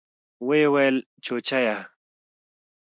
[0.47, 1.77] ويې ويل چوچيه.